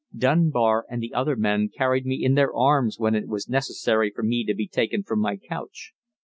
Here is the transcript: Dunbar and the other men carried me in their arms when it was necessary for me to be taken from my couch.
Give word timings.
Dunbar 0.17 0.85
and 0.89 0.99
the 0.99 1.13
other 1.13 1.35
men 1.35 1.69
carried 1.69 2.07
me 2.07 2.23
in 2.25 2.33
their 2.33 2.51
arms 2.55 2.97
when 2.97 3.13
it 3.13 3.27
was 3.27 3.47
necessary 3.47 4.09
for 4.09 4.23
me 4.23 4.43
to 4.45 4.55
be 4.55 4.65
taken 4.67 5.03
from 5.03 5.19
my 5.19 5.37
couch. 5.37 5.93